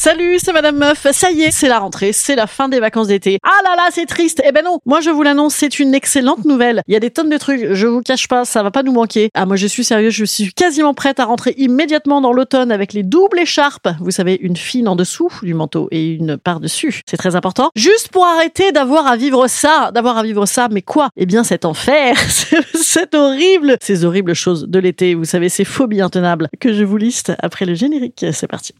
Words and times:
Salut, 0.00 0.38
c'est 0.38 0.52
Madame 0.52 0.76
Meuf. 0.76 1.08
Ça 1.10 1.32
y 1.32 1.42
est, 1.42 1.50
c'est 1.50 1.66
la 1.66 1.80
rentrée, 1.80 2.12
c'est 2.12 2.36
la 2.36 2.46
fin 2.46 2.68
des 2.68 2.78
vacances 2.78 3.08
d'été. 3.08 3.40
Ah 3.42 3.50
là 3.64 3.74
là, 3.74 3.88
c'est 3.90 4.06
triste. 4.06 4.40
Eh 4.46 4.52
ben 4.52 4.64
non, 4.64 4.78
moi 4.86 5.00
je 5.00 5.10
vous 5.10 5.24
l'annonce, 5.24 5.56
c'est 5.56 5.80
une 5.80 5.92
excellente 5.92 6.44
nouvelle. 6.44 6.82
Il 6.86 6.94
y 6.94 6.96
a 6.96 7.00
des 7.00 7.10
tonnes 7.10 7.28
de 7.28 7.36
trucs, 7.36 7.72
je 7.72 7.86
vous 7.88 8.00
cache 8.00 8.28
pas, 8.28 8.44
ça 8.44 8.62
va 8.62 8.70
pas 8.70 8.84
nous 8.84 8.92
manquer. 8.92 9.30
Ah 9.34 9.44
moi 9.44 9.56
je 9.56 9.66
suis 9.66 9.82
sérieux, 9.82 10.10
je 10.10 10.24
suis 10.24 10.52
quasiment 10.52 10.94
prête 10.94 11.18
à 11.18 11.24
rentrer 11.24 11.52
immédiatement 11.58 12.20
dans 12.20 12.32
l'automne 12.32 12.70
avec 12.70 12.92
les 12.92 13.02
doubles 13.02 13.40
écharpes. 13.40 13.88
Vous 13.98 14.12
savez, 14.12 14.38
une 14.40 14.56
fine 14.56 14.86
en 14.86 14.94
dessous 14.94 15.32
du 15.42 15.52
manteau 15.52 15.88
et 15.90 16.12
une 16.12 16.36
par-dessus. 16.36 17.00
C'est 17.10 17.16
très 17.16 17.34
important. 17.34 17.72
Juste 17.74 18.10
pour 18.10 18.24
arrêter 18.24 18.70
d'avoir 18.70 19.08
à 19.08 19.16
vivre 19.16 19.48
ça, 19.48 19.90
d'avoir 19.92 20.16
à 20.16 20.22
vivre 20.22 20.46
ça, 20.46 20.68
mais 20.70 20.82
quoi? 20.82 21.08
Eh 21.16 21.26
bien 21.26 21.42
cet 21.42 21.64
enfer, 21.64 22.16
c'est 22.72 23.16
horrible, 23.16 23.76
ces 23.80 24.04
horribles 24.04 24.36
choses 24.36 24.68
de 24.68 24.78
l'été, 24.78 25.16
vous 25.16 25.24
savez, 25.24 25.48
ces 25.48 25.64
phobies 25.64 26.02
intenables 26.02 26.48
que 26.60 26.72
je 26.72 26.84
vous 26.84 26.98
liste 26.98 27.32
après 27.40 27.64
le 27.64 27.74
générique. 27.74 28.24
C'est 28.30 28.46
parti. 28.46 28.74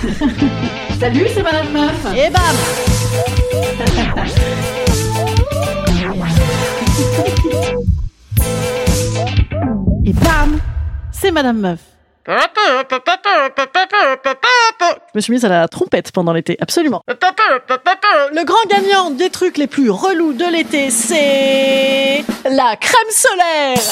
Salut, 0.98 1.26
c'est 1.34 1.42
Madame 1.42 1.70
Meuf. 1.72 2.06
Et 2.16 2.30
bam 2.30 2.42
Et 10.06 10.14
bam 10.14 10.58
C'est 11.12 11.30
Madame 11.30 11.58
Meuf. 11.58 11.80
Je 12.26 12.32
me 15.14 15.20
suis 15.20 15.32
mise 15.32 15.44
à 15.44 15.48
la 15.48 15.68
trompette 15.68 16.10
pendant 16.12 16.32
l'été, 16.32 16.56
absolument. 16.60 17.02
Le 17.08 18.44
grand 18.44 18.68
gagnant 18.68 19.10
des 19.10 19.28
trucs 19.28 19.58
les 19.58 19.66
plus 19.66 19.90
relous 19.90 20.32
de 20.32 20.46
l'été, 20.50 20.90
c'est 20.90 22.24
la 22.48 22.76
crème 22.76 23.10
solaire. 23.10 23.82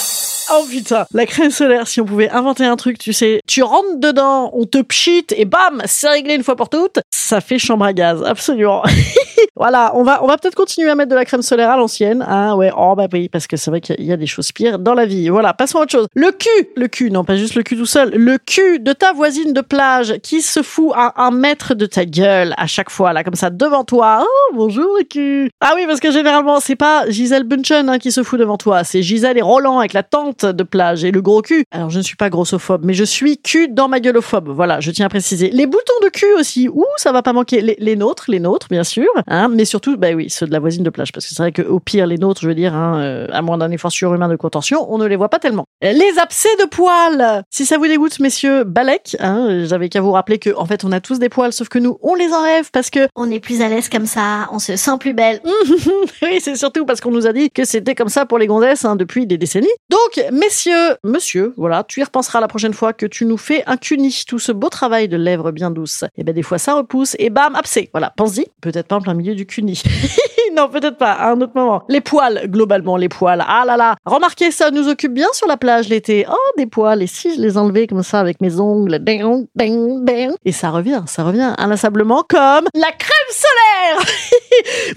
Oh 0.50 0.64
putain, 0.68 1.04
la 1.12 1.27
crème 1.27 1.50
solaire, 1.50 1.86
si 1.86 2.00
on 2.00 2.04
pouvait 2.04 2.30
inventer 2.30 2.64
un 2.64 2.77
truc, 2.77 2.98
tu 2.98 3.12
sais, 3.12 3.41
tu 3.46 3.62
rentres 3.62 3.98
dedans, 3.98 4.50
on 4.55 4.64
te 4.64 4.80
pchit 4.80 5.27
et 5.36 5.44
bam, 5.44 5.82
c'est 5.84 6.08
réglé 6.08 6.34
une 6.34 6.42
fois 6.42 6.56
pour 6.56 6.70
toutes. 6.70 7.00
Ça 7.11 7.40
fait 7.40 7.58
chambre 7.58 7.84
à 7.84 7.92
gaz, 7.92 8.23
absolument. 8.24 8.83
voilà, 9.56 9.92
on 9.94 10.02
va, 10.02 10.22
on 10.22 10.26
va 10.26 10.36
peut-être 10.36 10.54
continuer 10.54 10.90
à 10.90 10.94
mettre 10.94 11.10
de 11.10 11.14
la 11.14 11.24
crème 11.24 11.42
solaire 11.42 11.70
à 11.70 11.76
l'ancienne. 11.76 12.24
Ah 12.26 12.56
ouais, 12.56 12.70
oh 12.76 12.94
bah 12.96 13.06
oui, 13.12 13.28
parce 13.28 13.46
que 13.46 13.56
c'est 13.56 13.70
vrai 13.70 13.80
qu'il 13.80 14.04
y 14.04 14.12
a 14.12 14.16
des 14.16 14.26
choses 14.26 14.52
pires 14.52 14.78
dans 14.78 14.94
la 14.94 15.06
vie. 15.06 15.28
Voilà, 15.28 15.52
passons 15.52 15.78
à 15.78 15.82
autre 15.82 15.92
chose. 15.92 16.06
Le 16.14 16.30
cul, 16.30 16.68
le 16.76 16.88
cul, 16.88 17.10
non 17.10 17.24
pas 17.24 17.36
juste 17.36 17.54
le 17.54 17.62
cul 17.62 17.76
tout 17.76 17.86
seul, 17.86 18.10
le 18.14 18.38
cul 18.38 18.80
de 18.80 18.92
ta 18.92 19.12
voisine 19.12 19.52
de 19.52 19.60
plage 19.60 20.18
qui 20.22 20.42
se 20.42 20.62
fout 20.62 20.92
à 20.94 21.22
un 21.22 21.30
mètre 21.30 21.74
de 21.74 21.86
ta 21.86 22.04
gueule 22.04 22.54
à 22.56 22.66
chaque 22.66 22.90
fois, 22.90 23.12
là, 23.12 23.24
comme 23.24 23.34
ça, 23.34 23.50
devant 23.50 23.84
toi. 23.84 24.20
Oh, 24.22 24.54
bonjour 24.54 24.96
le 24.98 25.04
cul. 25.04 25.50
Ah 25.60 25.72
oui, 25.76 25.84
parce 25.86 26.00
que 26.00 26.10
généralement, 26.10 26.60
c'est 26.60 26.76
pas 26.76 27.08
Gisèle 27.08 27.44
Bunchen 27.44 27.88
hein, 27.88 27.98
qui 27.98 28.12
se 28.12 28.22
fout 28.22 28.38
devant 28.38 28.56
toi, 28.56 28.84
c'est 28.84 29.02
Gisèle 29.02 29.38
et 29.38 29.42
Roland 29.42 29.78
avec 29.78 29.92
la 29.92 30.02
tente 30.02 30.44
de 30.44 30.62
plage 30.62 31.05
et 31.05 31.10
le 31.10 31.22
gros 31.22 31.42
cul. 31.42 31.64
Alors, 31.70 31.90
je 31.90 31.98
ne 31.98 32.02
suis 32.02 32.16
pas 32.16 32.30
grossophobe, 32.30 32.84
mais 32.84 32.94
je 32.94 33.05
suis 33.05 33.38
cul 33.38 33.68
dans 33.68 33.88
ma 33.88 34.00
gueulophobe. 34.00 34.48
Voilà, 34.48 34.80
je 34.80 34.90
tiens 34.90 35.06
à 35.06 35.08
préciser. 35.08 35.50
Les 35.50 35.66
boutons 35.66 35.92
de 36.02 36.08
cul 36.08 36.32
aussi. 36.38 36.68
Ouh, 36.68 36.84
ça 36.96 37.12
va 37.12 37.22
pas 37.22 37.32
manquer. 37.32 37.60
Les 37.60 37.96
nôtres, 37.96 38.26
les 38.28 38.40
nôtres, 38.40 38.68
bien 38.70 38.84
sûr. 38.84 39.08
Hein, 39.28 39.48
mais 39.48 39.64
surtout, 39.64 39.96
bah 39.96 40.08
oui, 40.14 40.30
ceux 40.30 40.46
de 40.46 40.52
la 40.52 40.58
voisine 40.58 40.83
de 40.83 40.90
plage. 40.90 41.12
Parce 41.12 41.27
que 41.27 41.34
c'est 41.34 41.42
vrai 41.42 41.52
qu'au 41.52 41.80
pire, 41.80 42.06
les 42.06 42.18
nôtres, 42.18 42.40
je 42.40 42.48
veux 42.48 42.55
dire, 42.55 42.74
hein, 42.74 43.00
euh, 43.00 43.27
à 43.30 43.42
moins 43.42 43.58
d'un 43.58 43.70
effort 43.70 43.92
surhumain 43.92 44.28
de 44.28 44.36
contention, 44.36 44.86
on 44.92 44.98
ne 44.98 45.06
les 45.06 45.16
voit 45.16 45.28
pas 45.28 45.39
tellement. 45.39 45.66
Les 45.83 46.18
abcès 46.20 46.55
de 46.61 46.66
poils. 46.66 47.42
Si 47.50 47.67
ça 47.67 47.78
vous 47.78 47.86
dégoûte, 47.86 48.18
messieurs, 48.20 48.64
Balek, 48.64 49.17
hein, 49.20 49.64
j'avais 49.64 49.88
qu'à 49.88 50.00
vous 50.00 50.12
rappeler 50.12 50.38
que, 50.38 50.50
en 50.56 50.67
fait, 50.67 50.84
on 50.84 50.92
a 50.92 51.00
tous 51.00 51.18
des 51.18 51.28
poils, 51.28 51.52
sauf 51.52 51.68
que 51.68 51.78
nous, 51.78 51.98
on 52.02 52.14
les 52.14 52.33
enlève 52.33 52.70
parce 52.72 52.90
que 52.90 53.08
On 53.14 53.30
est 53.30 53.40
plus 53.40 53.61
à 53.61 53.68
l'aise 53.68 53.88
comme 53.88 54.06
ça, 54.06 54.48
on 54.52 54.58
se 54.58 54.77
sent 54.77 54.98
plus 54.98 55.12
belle. 55.12 55.40
oui, 56.22 56.40
c'est 56.40 56.56
surtout 56.56 56.86
parce 56.86 57.00
qu'on 57.00 57.11
nous 57.11 57.27
a 57.27 57.33
dit 57.33 57.50
que 57.50 57.64
c'était 57.64 57.94
comme 57.94 58.08
ça 58.08 58.27
pour 58.27 58.38
les 58.38 58.46
gonzesses 58.46 58.84
hein, 58.84 58.96
depuis 58.96 59.27
des 59.27 59.38
décennies. 59.38 59.67
Donc, 59.90 60.24
messieurs, 60.33 60.96
monsieur, 61.05 61.52
voilà, 61.56 61.84
tu 61.84 62.00
y 62.00 62.05
repenseras 62.05 62.40
la 62.40 62.48
prochaine 62.48 62.74
fois 62.74 62.92
que 62.92 63.06
tu 63.06 63.27
nous 63.27 63.36
fais 63.36 63.62
un 63.67 63.77
cuni, 63.77 64.24
tout 64.27 64.38
ce 64.38 64.52
beau 64.52 64.68
travail 64.68 65.08
de 65.08 65.17
lèvres 65.17 65.52
bien 65.52 65.70
douces. 65.70 66.05
Et 66.17 66.24
ben 66.24 66.34
des 66.34 66.42
fois 66.42 66.58
ça 66.58 66.74
repousse 66.74 67.17
et 67.18 67.30
bam, 67.30 67.55
abcès. 67.55 67.90
Voilà, 67.92 68.12
pense-y, 68.17 68.46
peut-être 68.61 68.88
pas 68.88 68.96
en 68.96 69.00
plein 69.00 69.17
milieu 69.18 69.34
du 69.34 69.46
cuni. 69.46 69.83
non, 70.58 70.69
peut-être 70.69 70.96
pas, 70.96 71.13
à 71.13 71.30
un 71.30 71.41
autre 71.41 71.52
moment. 71.55 71.85
Les 71.89 72.01
poils, 72.01 72.42
globalement, 72.46 72.96
les 72.96 73.08
poils. 73.08 73.45
Ah 73.46 73.64
là 73.64 73.77
là, 73.77 73.95
remarquez, 74.05 74.51
ça 74.51 74.73
nous 74.73 74.89
occupe 74.89 75.14
bien 75.14 75.29
sur 75.33 75.46
la 75.46 75.57
plage 75.57 75.89
l'été. 75.89 76.27
Oh, 76.29 76.35
des 76.57 76.67
poils. 76.67 77.01
Et 77.01 77.07
si 77.07 77.33
je 77.36 77.41
les 77.41 77.57
enlevais 77.57 77.86
comme 77.86 78.02
ça 78.02 78.19
avec 78.19 78.41
mes 78.41 78.58
ongles, 78.58 78.98
ding, 78.98 79.47
ding, 79.55 80.05
ding. 80.05 80.33
et 80.45 80.51
ça 80.51 80.70
revient, 80.70 81.02
ça 81.07 81.23
revient 81.23 81.55
inlassablement 81.58 82.24
comme 82.29 82.64
la 82.74 82.91
crème 82.91 83.30
solaire. 83.30 84.14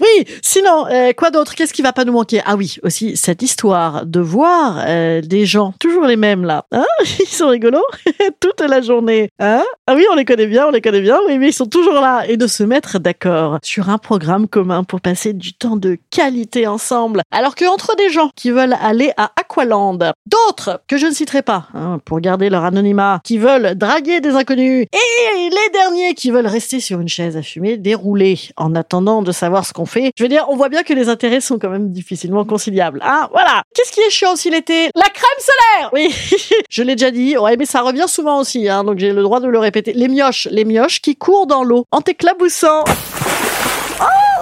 oui, 0.00 0.24
sinon, 0.42 0.86
euh, 0.90 1.12
quoi 1.12 1.30
d'autre? 1.30 1.54
Qu'est-ce 1.54 1.72
qui 1.72 1.82
va 1.82 1.92
pas 1.92 2.04
nous 2.04 2.12
manquer? 2.12 2.40
Ah 2.44 2.56
oui, 2.56 2.78
aussi 2.82 3.16
cette 3.16 3.42
histoire 3.42 4.04
de 4.04 4.18
voir 4.18 4.82
euh, 4.84 5.20
des 5.20 5.46
gens, 5.46 5.74
toujours 5.78 6.06
les 6.06 6.16
mêmes 6.16 6.44
là. 6.44 6.64
Hein? 6.72 6.84
Ils 7.20 7.26
sont 7.26 7.48
rigolos 7.48 7.86
toute 8.40 8.60
la 8.60 8.80
journée. 8.80 9.30
Hein? 9.38 9.62
Ah 9.86 9.94
oui, 9.94 10.04
on 10.10 10.16
les 10.16 10.24
connaît 10.24 10.46
bien, 10.46 10.66
on 10.66 10.72
les 10.72 10.80
connaît 10.80 11.00
bien, 11.00 11.20
oui, 11.28 11.38
mais 11.38 11.50
ils 11.50 11.52
sont 11.52 11.66
toujours 11.66 11.94
là. 11.94 12.24
Et 12.26 12.36
de 12.36 12.46
se 12.48 12.64
mettre 12.64 12.98
d'accord 12.98 13.58
sur 13.62 13.90
un 13.90 13.98
programme 13.98 14.48
commun 14.48 14.82
pour 14.84 15.00
passer 15.00 15.32
du 15.32 15.51
temps 15.52 15.76
de 15.76 15.98
qualité 16.10 16.66
ensemble. 16.66 17.22
Alors 17.30 17.54
que 17.54 17.64
entre 17.64 17.96
des 17.96 18.10
gens 18.10 18.30
qui 18.36 18.50
veulent 18.50 18.76
aller 18.80 19.12
à 19.16 19.32
Aqualand, 19.40 19.98
d'autres 20.26 20.82
que 20.88 20.96
je 20.96 21.06
ne 21.06 21.12
citerai 21.12 21.42
pas, 21.42 21.68
hein, 21.74 21.98
pour 22.04 22.20
garder 22.20 22.50
leur 22.50 22.64
anonymat, 22.64 23.20
qui 23.24 23.38
veulent 23.38 23.74
draguer 23.74 24.20
des 24.20 24.30
inconnus, 24.30 24.86
et 24.92 25.48
les 25.50 25.70
derniers 25.72 26.14
qui 26.14 26.30
veulent 26.30 26.46
rester 26.46 26.80
sur 26.80 27.00
une 27.00 27.08
chaise 27.08 27.36
à 27.36 27.42
fumer 27.42 27.76
déroulée 27.76 28.38
en 28.56 28.74
attendant 28.74 29.22
de 29.22 29.32
savoir 29.32 29.66
ce 29.66 29.72
qu'on 29.72 29.86
fait. 29.86 30.12
Je 30.16 30.22
veux 30.22 30.28
dire, 30.28 30.46
on 30.48 30.56
voit 30.56 30.68
bien 30.68 30.82
que 30.82 30.92
les 30.92 31.08
intérêts 31.08 31.40
sont 31.40 31.58
quand 31.58 31.70
même 31.70 31.90
difficilement 31.90 32.44
conciliables. 32.44 33.00
Hein, 33.04 33.28
voilà. 33.32 33.62
Qu'est-ce 33.74 33.92
qui 33.92 34.00
est 34.00 34.10
chiant 34.10 34.32
aussi 34.32 34.50
l'été? 34.50 34.90
La 34.94 35.08
crème 35.08 35.40
solaire 35.40 35.90
Oui, 35.92 36.14
je 36.70 36.82
l'ai 36.82 36.94
déjà 36.94 37.10
dit. 37.10 37.36
Ouais, 37.36 37.56
mais 37.56 37.66
ça 37.66 37.82
revient 37.82 38.06
souvent 38.08 38.40
aussi, 38.40 38.68
hein, 38.68 38.84
donc 38.84 38.98
j'ai 38.98 39.12
le 39.12 39.22
droit 39.22 39.40
de 39.40 39.48
le 39.48 39.58
répéter. 39.58 39.92
Les 39.92 40.08
mioches, 40.08 40.48
les 40.50 40.64
mioches 40.64 41.00
qui 41.00 41.16
courent 41.16 41.46
dans 41.46 41.64
l'eau 41.64 41.84
en 41.90 42.00
t'éclaboussant. 42.00 42.84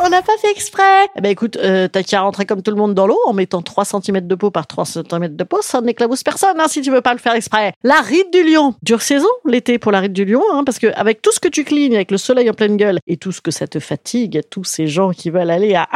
On 0.02 0.08
n'a 0.08 0.22
pas 0.22 0.36
fait 0.40 0.50
exprès. 0.50 1.08
Eh 1.14 1.20
ben 1.20 1.28
écoute, 1.28 1.58
euh, 1.58 1.86
t'as 1.86 2.02
qu'à 2.02 2.22
rentrer 2.22 2.46
comme 2.46 2.62
tout 2.62 2.70
le 2.70 2.76
monde 2.78 2.94
dans 2.94 3.06
l'eau 3.06 3.18
en 3.26 3.34
mettant 3.34 3.60
3 3.60 3.84
cm 3.84 4.26
de 4.26 4.34
peau 4.34 4.50
par 4.50 4.66
3 4.66 4.86
cm 4.86 5.36
de 5.36 5.44
peau, 5.44 5.60
ça 5.60 5.82
n'éclabousse 5.82 6.22
personne 6.22 6.58
hein, 6.58 6.68
si 6.68 6.80
tu 6.80 6.90
veux 6.90 7.02
pas 7.02 7.12
le 7.12 7.18
faire 7.18 7.34
exprès. 7.34 7.74
La 7.82 8.00
ride 8.00 8.32
du 8.32 8.42
lion. 8.42 8.74
Dure 8.82 9.02
saison 9.02 9.28
l'été 9.44 9.78
pour 9.78 9.92
la 9.92 10.00
ride 10.00 10.14
du 10.14 10.24
lion, 10.24 10.42
hein, 10.54 10.64
parce 10.64 10.78
que 10.78 10.86
avec 10.94 11.20
tout 11.20 11.32
ce 11.32 11.40
que 11.40 11.48
tu 11.48 11.64
clignes, 11.64 11.96
avec 11.96 12.10
le 12.10 12.16
soleil 12.16 12.48
en 12.48 12.54
pleine 12.54 12.78
gueule 12.78 12.98
et 13.06 13.18
tout 13.18 13.30
ce 13.30 13.42
que 13.42 13.50
ça 13.50 13.66
te 13.66 13.78
fatigue, 13.78 14.40
tous 14.48 14.64
ces 14.64 14.86
gens 14.86 15.10
qui 15.10 15.28
veulent 15.28 15.50
aller 15.50 15.74
à 15.74 15.86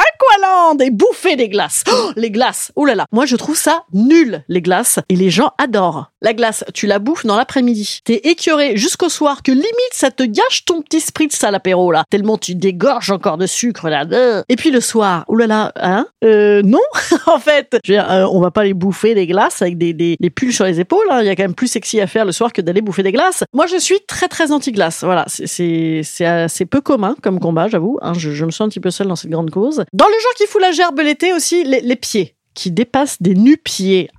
Et 0.80 0.90
bouffer 0.90 1.36
des 1.36 1.48
glaces. 1.48 1.84
Oh, 1.90 2.10
les 2.16 2.30
glaces. 2.30 2.72
Oh 2.76 2.84
là 2.84 2.94
là. 2.94 3.06
Moi 3.12 3.26
je 3.26 3.36
trouve 3.36 3.56
ça 3.56 3.84
nul 3.92 4.42
les 4.48 4.60
glaces 4.60 4.98
et 5.08 5.16
les 5.16 5.30
gens 5.30 5.52
adorent. 5.58 6.10
La 6.20 6.32
glace, 6.34 6.64
tu 6.74 6.86
la 6.86 6.98
bouffes 6.98 7.24
dans 7.26 7.36
l'après-midi. 7.36 8.00
T'es 8.04 8.16
écœuré 8.24 8.76
jusqu'au 8.76 9.08
soir 9.08 9.42
que 9.42 9.52
limite 9.52 9.66
ça 9.92 10.10
te 10.10 10.22
gâche 10.22 10.64
ton 10.64 10.82
petit 10.82 11.00
spritz 11.00 11.42
à 11.44 11.50
l'apéro 11.50 11.92
là. 11.92 12.04
Tellement 12.10 12.38
tu 12.38 12.54
dégorges 12.54 13.10
encore 13.10 13.38
de 13.38 13.46
sucre 13.46 13.88
là. 13.88 14.04
Et 14.48 14.56
puis 14.56 14.70
le 14.70 14.80
soir, 14.80 15.24
oh 15.28 15.36
là 15.36 15.46
là, 15.46 15.72
hein? 15.76 16.06
Euh, 16.24 16.62
Non, 16.62 16.80
en 17.26 17.38
fait, 17.38 17.76
je 17.84 17.92
veux 17.92 17.98
dire, 17.98 18.10
euh, 18.10 18.26
on 18.30 18.40
va 18.40 18.50
pas 18.50 18.64
les 18.64 18.74
bouffer 18.74 19.14
des 19.14 19.26
glaces 19.26 19.62
avec 19.62 19.78
des, 19.78 19.92
des, 19.92 20.16
pulls 20.30 20.52
sur 20.52 20.64
les 20.64 20.80
épaules. 20.80 21.06
hein. 21.10 21.20
Il 21.20 21.26
y 21.26 21.30
a 21.30 21.36
quand 21.36 21.44
même 21.44 21.54
plus 21.54 21.68
sexy 21.68 22.00
à 22.00 22.06
faire 22.06 22.24
le 22.24 22.32
soir 22.32 22.52
que 22.52 22.60
d'aller 22.62 22.80
bouffer 22.80 23.02
des 23.02 23.12
glaces. 23.12 23.44
Moi, 23.52 23.66
je 23.66 23.76
suis 23.76 24.00
très 24.06 24.28
très 24.28 24.50
anti-glace. 24.52 25.04
Voilà, 25.04 25.24
c'est 25.28 26.02
assez 26.24 26.66
peu 26.66 26.80
commun 26.80 27.14
comme 27.22 27.38
combat, 27.40 27.68
j'avoue. 27.68 27.98
hein. 28.02 28.12
Je, 28.16 28.30
je 28.32 28.44
me 28.44 28.50
sens 28.50 28.62
un 28.66 28.68
petit 28.68 28.80
peu 28.80 28.90
seule 28.90 29.06
dans 29.08 29.16
cette 29.16 29.30
grande 29.30 29.50
cause. 29.50 29.84
Dans 29.92 30.06
le 30.06 30.12
genre 30.12 30.32
qui 30.34 30.46
fout 30.46 30.60
la 30.60 30.72
gerbe 30.72 31.00
l'été 31.00 31.32
aussi, 31.32 31.64
les, 31.64 31.96
pieds. 31.96 32.36
qui 32.54 32.70
dépassent 32.70 33.20
des 33.20 33.34
nu-pieds. 33.34 34.10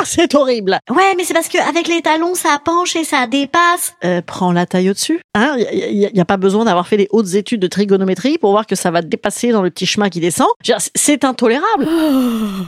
Ah 0.00 0.04
c'est 0.06 0.34
horrible. 0.34 0.78
Ouais, 0.88 1.14
mais 1.14 1.24
c'est 1.24 1.34
parce 1.34 1.48
que 1.48 1.58
avec 1.68 1.86
les 1.86 2.00
talons, 2.00 2.34
ça 2.34 2.58
penche 2.64 2.96
et 2.96 3.04
ça 3.04 3.26
dépasse. 3.26 3.94
Euh, 4.02 4.22
prends 4.24 4.50
la 4.50 4.64
taille 4.64 4.88
au-dessus. 4.88 5.20
Hein, 5.34 5.56
il 5.74 6.10
n'y 6.14 6.20
a, 6.20 6.24
pas 6.24 6.38
besoin 6.38 6.64
d'avoir 6.64 6.88
fait 6.88 6.96
des 6.96 7.06
hautes 7.10 7.34
études 7.34 7.60
de 7.60 7.66
trigonométrie 7.66 8.38
pour 8.38 8.50
voir 8.52 8.66
que 8.66 8.74
ça 8.74 8.90
va 8.90 9.02
dépasser 9.02 9.52
dans 9.52 9.60
le 9.60 9.68
petit 9.68 9.84
chemin 9.84 10.08
qui 10.08 10.20
descend. 10.20 10.48
C'est 10.94 11.24
intolérable. 11.24 11.86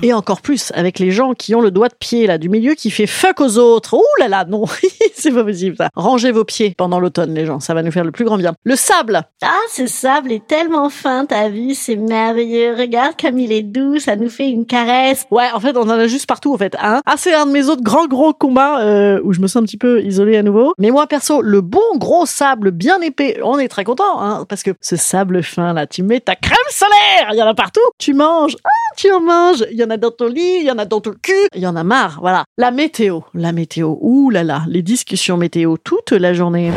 Et 0.03 0.13
encore 0.13 0.43
plus 0.43 0.73
avec 0.75 0.99
les 0.99 1.11
gens 1.11 1.33
qui 1.33 1.55
ont 1.55 1.63
le 1.63 1.71
doigt 1.71 1.89
de 1.89 1.95
pied 1.95 2.27
là 2.27 2.37
du 2.37 2.51
milieu 2.51 2.75
qui 2.75 2.91
fait 2.91 3.07
fuck 3.07 3.41
aux 3.41 3.57
autres. 3.57 3.95
Ouh 3.95 4.21
là 4.21 4.29
là, 4.29 4.45
non, 4.45 4.67
c'est 5.15 5.33
pas 5.33 5.43
possible 5.43 5.77
ça. 5.79 5.89
Rangez 5.95 6.33
vos 6.33 6.45
pieds 6.45 6.75
pendant 6.77 7.01
l'automne, 7.01 7.35
les 7.35 7.47
gens. 7.47 7.61
Ça 7.61 7.73
va 7.73 7.83
nous 7.83 7.93
faire 7.93 8.05
le 8.05 8.13
plus 8.13 8.27
grand 8.27 8.37
bien. 8.37 8.53
Le 8.65 8.77
sable. 8.77 9.23
Ah, 9.43 9.59
ce 9.73 9.87
sable 9.87 10.33
est 10.33 10.47
tellement 10.47 10.91
fin, 10.91 11.25
t'as 11.25 11.49
vu, 11.49 11.75
c'est 11.75 11.97
merveilleux. 11.97 12.75
Regarde 12.79 13.15
comme 13.19 13.39
il 13.39 13.53
est 13.53 13.63
doux, 13.63 13.99
ça 13.99 14.17
nous 14.17 14.29
fait 14.29 14.51
une 14.51 14.67
caresse. 14.67 15.25
Ouais, 15.31 15.49
en 15.55 15.61
fait, 15.61 15.79
on 15.79 15.85
en 15.85 15.91
a 15.91 16.07
juste 16.07 16.27
partout 16.27 16.53
en 16.53 16.59
fait. 16.59 16.77
Hein 16.79 17.01
ah, 17.07 17.17
c'est 17.23 17.35
un 17.35 17.47
de 17.47 17.53
mes 17.53 17.69
autres 17.69 17.85
grands 17.85 18.09
gros 18.09 18.33
combats 18.33 18.81
euh, 18.81 19.21
où 19.23 19.33
je 19.33 19.41
me 19.41 19.47
sens 19.47 19.63
un 19.63 19.65
petit 19.65 19.77
peu 19.77 20.03
isolé 20.03 20.37
à 20.37 20.43
nouveau. 20.43 20.75
Mais 20.79 20.91
moi 20.91 21.07
perso, 21.07 21.41
le 21.41 21.61
bon 21.61 21.81
gros 21.97 22.27
sable 22.27 22.73
bien 22.73 23.01
épais, 23.01 23.39
on 23.45 23.61
est 23.61 23.69
très 23.69 23.85
content, 23.85 24.21
hein, 24.21 24.45
parce 24.49 24.65
que 24.65 24.73
ce 24.81 24.97
sable 24.97 25.45
fin 25.45 25.73
là, 25.73 25.87
tu 25.87 26.03
mets 26.03 26.19
ta 26.19 26.35
crème 26.35 26.57
solaire, 26.71 27.31
il 27.33 27.37
y 27.37 27.43
en 27.43 27.47
a 27.47 27.55
partout. 27.55 27.81
Tu 27.99 28.13
manges, 28.13 28.57
ah, 28.65 28.95
tu 28.97 29.13
en 29.13 29.21
manges. 29.21 29.65
Il 29.71 29.79
y 29.79 29.85
en 29.85 29.91
a 29.91 29.97
dans 29.97 30.11
ton 30.11 30.27
lit, 30.27 30.59
il 30.61 30.67
y 30.67 30.71
en 30.73 30.79
a 30.79 30.85
dans 30.85 31.01
ton 31.01 31.13
cul, 31.13 31.33
il 31.55 31.61
y 31.61 31.67
en 31.69 31.77
a 31.77 31.85
marre. 31.85 32.19
Voilà. 32.21 32.45
La 32.59 32.73
météo, 32.73 33.21
la 33.35 33.53
météo. 33.53 33.97
Ouh 34.01 34.31
là 34.31 34.43
là, 34.43 34.63
les 34.67 34.83
discussions 34.83 35.37
météo 35.37 35.77
toute 35.77 36.11
la 36.11 36.33
journée. 36.35 36.73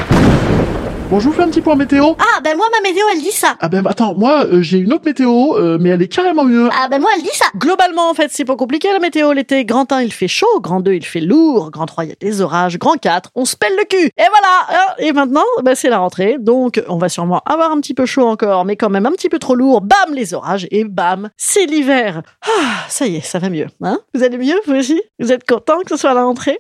Bon, 1.16 1.22
je 1.22 1.30
vous 1.30 1.34
fais 1.34 1.44
un 1.44 1.48
petit 1.48 1.62
point 1.62 1.78
météo. 1.78 2.08
Ah, 2.20 2.42
ben 2.44 2.58
moi, 2.58 2.66
ma 2.74 2.82
météo, 2.90 3.06
elle 3.14 3.22
dit 3.22 3.32
ça. 3.32 3.56
Ah 3.62 3.70
ben 3.70 3.88
attends, 3.88 4.16
moi 4.16 4.44
euh, 4.48 4.62
j'ai 4.62 4.80
une 4.80 4.92
autre 4.92 5.06
météo, 5.06 5.56
euh, 5.56 5.78
mais 5.80 5.92
elle 5.92 6.02
est 6.02 6.10
carrément 6.10 6.44
mieux. 6.44 6.68
Ah, 6.78 6.90
ben 6.90 7.00
moi, 7.00 7.10
elle 7.16 7.24
dit 7.24 7.30
ça. 7.32 7.46
Globalement, 7.56 8.10
en 8.10 8.14
fait, 8.14 8.28
c'est 8.34 8.44
pas 8.44 8.58
compliqué 8.58 8.92
la 8.92 9.00
météo. 9.00 9.32
L'été, 9.32 9.64
grand 9.64 9.90
1, 9.90 10.02
il 10.02 10.12
fait 10.12 10.28
chaud. 10.28 10.60
Grand 10.60 10.82
2, 10.82 10.92
il 10.92 11.06
fait 11.06 11.22
lourd. 11.22 11.72
Grand 11.72 11.86
3, 11.86 12.04
il 12.04 12.10
y 12.10 12.12
a 12.12 12.16
des 12.20 12.42
orages. 12.42 12.78
Grand 12.80 12.98
4, 12.98 13.32
on 13.34 13.46
se 13.46 13.56
pèle 13.56 13.72
le 13.78 13.86
cul. 13.86 14.08
Et 14.08 14.12
voilà. 14.18 14.82
hein. 14.82 14.94
Et 15.00 15.14
maintenant, 15.14 15.46
ben, 15.64 15.74
c'est 15.74 15.88
la 15.90 16.00
rentrée. 16.00 16.36
Donc, 16.38 16.84
on 16.90 16.98
va 16.98 17.08
sûrement 17.08 17.42
avoir 17.46 17.72
un 17.72 17.80
petit 17.80 17.94
peu 17.94 18.06
chaud 18.06 18.28
encore, 18.28 18.66
mais 18.66 18.76
quand 18.76 18.90
même 18.90 19.06
un 19.06 19.12
petit 19.14 19.30
peu 19.30 19.40
trop 19.40 19.56
lourd. 19.56 19.80
Bam, 19.80 20.14
les 20.14 20.34
orages. 20.34 20.68
Et 20.70 20.84
bam, 20.84 21.30
c'est 21.38 21.66
l'hiver. 21.66 22.24
Ah, 22.46 22.50
ça 22.90 23.08
y 23.08 23.16
est, 23.16 23.22
ça 23.26 23.40
va 23.40 23.50
mieux. 23.50 23.68
Hein? 23.82 24.00
Vous 24.14 24.22
allez 24.22 24.38
mieux, 24.38 24.60
vous 24.68 24.76
aussi? 24.76 25.02
Vous 25.22 25.32
êtes 25.32 25.48
content 25.48 25.80
que 25.80 25.92
ce 25.92 25.96
soit 25.96 26.14
la 26.14 26.26
rentrée? 26.26 26.60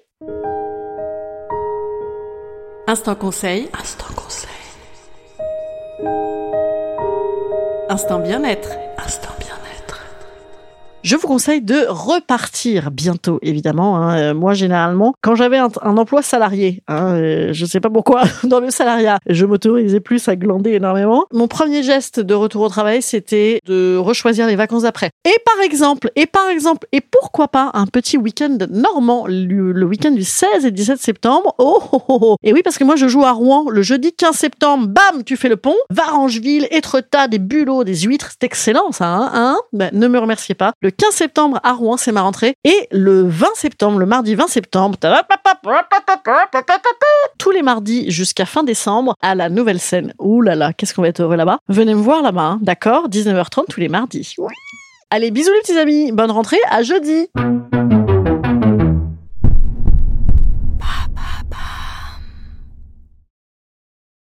Instant 2.87 3.15
conseil. 3.15 3.67
Instant 3.77 4.05
conseil. 4.15 4.24
Instant 7.89 8.19
bien-être. 8.19 8.71
Instant. 8.97 9.34
Je 11.05 11.15
vous 11.15 11.27
conseille 11.27 11.61
de 11.61 11.85
repartir 11.87 12.89
bientôt, 12.89 13.37
évidemment. 13.43 13.97
hein. 13.97 14.17
Euh, 14.17 14.33
moi, 14.33 14.55
généralement, 14.55 15.13
quand 15.21 15.35
j'avais 15.35 15.59
un, 15.59 15.69
emploi 15.83 16.23
salarié, 16.23 16.81
hein, 16.87 17.13
euh, 17.13 17.49
je 17.51 17.63
sais 17.67 17.79
pas 17.79 17.91
pourquoi, 17.91 18.23
dans 18.43 18.59
le 18.59 18.71
salariat, 18.71 19.19
je 19.27 19.45
m'autorisais 19.45 19.99
plus 19.99 20.27
à 20.27 20.35
glander 20.35 20.71
énormément. 20.71 21.25
Mon 21.31 21.47
premier 21.47 21.83
geste 21.83 22.19
de 22.19 22.33
retour 22.33 22.63
au 22.63 22.69
travail, 22.69 23.03
c'était 23.03 23.59
de 23.67 23.97
rechoisir 23.97 24.47
les 24.47 24.55
vacances 24.55 24.81
d'après. 24.81 25.11
Et 25.25 25.37
par 25.45 25.63
exemple, 25.63 26.09
et 26.15 26.25
par 26.25 26.49
exemple, 26.49 26.87
et 26.91 27.01
pourquoi 27.01 27.49
pas 27.49 27.69
un 27.75 27.85
petit 27.85 28.17
week-end 28.17 28.57
normand, 28.71 29.27
le, 29.27 29.85
week-end 29.85 30.09
du 30.09 30.23
16 30.23 30.65
et 30.65 30.71
17 30.71 30.97
septembre. 30.97 31.53
Oh, 31.59 31.83
oh, 31.91 32.01
oh, 32.07 32.19
oh. 32.19 32.35
Et 32.41 32.51
oui, 32.51 32.63
parce 32.63 32.79
que 32.79 32.83
moi, 32.83 32.95
je 32.95 33.07
joue 33.07 33.23
à 33.25 33.31
Rouen 33.31 33.69
le 33.69 33.83
jeudi 33.83 34.11
15 34.11 34.35
septembre. 34.35 34.87
Bam, 34.87 35.23
tu 35.23 35.37
fais 35.37 35.49
le 35.49 35.57
pont. 35.57 35.75
Varangeville, 35.91 36.67
Étretat, 36.71 37.27
des 37.27 37.37
bulots, 37.37 37.83
des 37.83 37.95
huîtres. 37.95 38.31
C'est 38.31 38.43
excellent, 38.43 38.91
ça, 38.91 39.05
hein, 39.05 39.31
hein 39.35 39.57
Ben, 39.71 39.91
Ne 39.93 40.07
me 40.07 40.17
remerciez 40.17 40.55
pas. 40.55 40.73
15 40.97 41.13
septembre 41.13 41.59
à 41.63 41.73
Rouen, 41.73 41.97
c'est 41.97 42.11
ma 42.11 42.21
rentrée. 42.21 42.55
Et 42.63 42.87
le 42.91 43.27
20 43.27 43.47
septembre, 43.55 43.99
le 43.99 44.05
mardi 44.05 44.35
20 44.35 44.47
septembre, 44.47 44.97
tous 47.37 47.51
les 47.51 47.61
mardis 47.61 48.09
jusqu'à 48.11 48.45
fin 48.45 48.63
décembre 48.63 49.15
à 49.21 49.35
la 49.35 49.49
nouvelle 49.49 49.79
scène. 49.79 50.13
Ouh 50.19 50.41
là 50.41 50.55
là, 50.55 50.73
qu'est-ce 50.73 50.93
qu'on 50.93 51.01
va 51.01 51.09
être 51.09 51.21
heureux 51.21 51.35
là-bas. 51.35 51.59
Venez 51.67 51.93
me 51.93 52.01
voir 52.01 52.21
là-bas, 52.21 52.41
hein, 52.41 52.59
d'accord 52.61 53.09
19h30 53.09 53.65
tous 53.69 53.79
les 53.79 53.89
mardis. 53.89 54.35
Allez, 55.11 55.31
bisous 55.31 55.51
les 55.53 55.61
petits 55.61 55.77
amis, 55.77 56.11
bonne 56.11 56.31
rentrée, 56.31 56.59
à 56.69 56.81
jeudi. 56.83 57.27